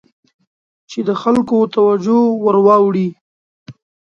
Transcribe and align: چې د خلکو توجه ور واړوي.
چې 0.89 0.99
د 1.07 1.09
خلکو 1.21 1.57
توجه 1.75 2.17
ور 2.43 2.55
واړوي. 2.65 3.09